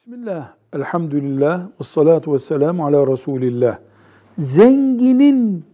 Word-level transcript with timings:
Bismillah, 0.00 0.52
elhamdülillah, 0.72 1.66
ve 1.80 1.84
salatu 1.84 2.32
ve 2.32 2.38
selamu 2.38 2.86
ala 2.86 3.06
Resulillah. 3.06 3.78
Zenginin 4.38 5.64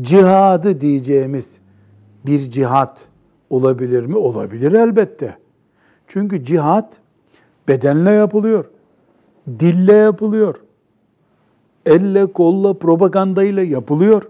cihadı 0.00 0.80
diyeceğimiz 0.80 1.58
bir 2.26 2.40
cihat 2.40 3.08
olabilir 3.50 4.06
mi? 4.06 4.16
Olabilir 4.16 4.72
elbette. 4.72 5.38
Çünkü 6.06 6.44
cihat 6.44 6.98
bedenle 7.68 8.10
yapılıyor, 8.10 8.64
dille 9.60 9.92
yapılıyor, 9.92 10.60
elle 11.86 12.32
kolla 12.32 12.78
propagandayla 12.78 13.62
yapılıyor, 13.62 14.22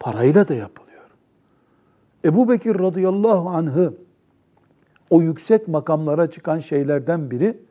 parayla 0.00 0.48
da 0.48 0.54
yapılıyor. 0.54 1.10
Ebu 2.24 2.48
Bekir 2.48 2.78
radıyallahu 2.78 3.48
anh'ı 3.48 3.94
o 5.10 5.22
yüksek 5.22 5.68
makamlara 5.68 6.30
çıkan 6.30 6.58
şeylerden 6.58 7.30
biri 7.30 7.65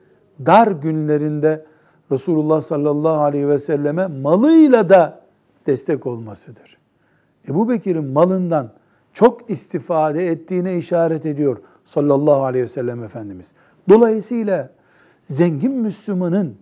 dar 0.46 0.68
günlerinde 0.68 1.66
Resulullah 2.12 2.62
sallallahu 2.62 3.22
aleyhi 3.22 3.48
ve 3.48 3.60
selleme 3.60 4.08
malıyla 4.08 4.90
da 4.90 5.22
destek 5.68 6.06
olmasıdır. 6.06 6.78
Ebu 7.50 7.70
Bekir'in 7.70 8.06
malından 8.06 8.72
çok 9.14 9.50
istifade 9.50 10.28
ettiğine 10.28 10.78
işaret 10.78 11.26
ediyor 11.26 11.58
sallallahu 11.86 12.44
aleyhi 12.44 12.64
ve 12.64 12.68
sellem 12.68 13.04
Efendimiz. 13.04 13.54
Dolayısıyla 13.90 14.70
zengin 15.28 15.72
Müslümanın 15.72 16.56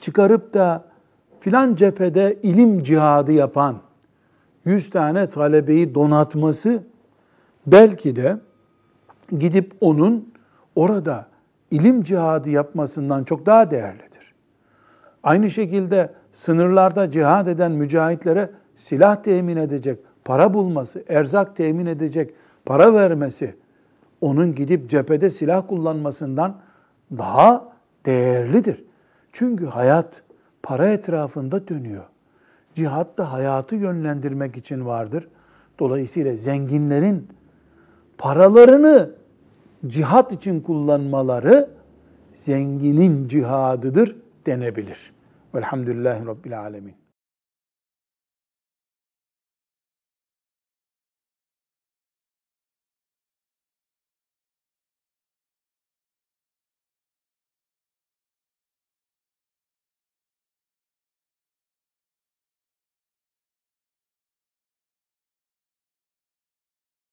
çıkarıp 0.00 0.54
da 0.54 0.84
filan 1.40 1.74
cephede 1.74 2.38
ilim 2.42 2.82
cihadı 2.82 3.32
yapan 3.32 3.76
100 4.64 4.90
tane 4.90 5.30
talebeyi 5.30 5.94
donatması 5.94 6.82
belki 7.66 8.16
de 8.16 8.38
gidip 9.38 9.72
onun 9.80 10.32
orada 10.76 11.26
ilim 11.70 12.02
cihadı 12.02 12.50
yapmasından 12.50 13.24
çok 13.24 13.46
daha 13.46 13.70
değerlidir. 13.70 14.34
Aynı 15.22 15.50
şekilde 15.50 16.12
sınırlarda 16.32 17.10
cihad 17.10 17.46
eden 17.46 17.72
mücahitlere 17.72 18.50
silah 18.76 19.22
temin 19.22 19.56
edecek, 19.56 19.98
para 20.24 20.54
bulması, 20.54 21.04
erzak 21.08 21.56
temin 21.56 21.86
edecek, 21.86 22.34
para 22.66 22.94
vermesi, 22.94 23.56
onun 24.20 24.54
gidip 24.54 24.90
cephede 24.90 25.30
silah 25.30 25.68
kullanmasından 25.68 26.56
daha 27.18 27.68
değerlidir. 28.06 28.84
Çünkü 29.32 29.66
hayat 29.66 30.22
para 30.62 30.88
etrafında 30.88 31.68
dönüyor. 31.68 32.04
Cihat 32.74 33.18
da 33.18 33.32
hayatı 33.32 33.76
yönlendirmek 33.76 34.56
için 34.56 34.86
vardır. 34.86 35.28
Dolayısıyla 35.78 36.36
zenginlerin 36.36 37.28
paralarını 38.18 39.10
cihat 39.86 40.32
için 40.32 40.60
kullanmaları 40.60 41.70
zenginin 42.32 43.28
cihadıdır 43.28 44.16
denebilir. 44.46 45.12
Velhamdülillahi 45.54 46.26
Rabbil 46.26 46.60
Alemin. 46.60 46.94